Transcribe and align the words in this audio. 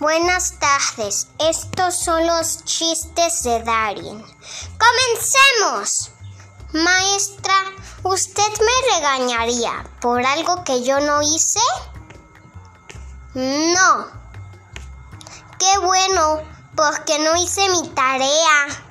Buenas 0.00 0.54
tardes, 0.60 1.26
estos 1.40 1.96
son 1.96 2.24
los 2.24 2.64
chistes 2.64 3.42
de 3.42 3.60
Darien. 3.64 4.24
¡Comencemos! 4.78 6.12
Maestra, 6.72 7.54
¿usted 8.04 8.48
me 8.60 8.94
regañaría 8.94 9.90
por 10.00 10.24
algo 10.24 10.62
que 10.62 10.84
yo 10.84 11.00
no 11.00 11.20
hice? 11.20 11.58
No. 13.34 14.06
Qué 15.58 15.78
bueno, 15.78 16.42
porque 16.76 17.18
no 17.18 17.34
hice 17.34 17.68
mi 17.70 17.88
tarea. 17.88 18.87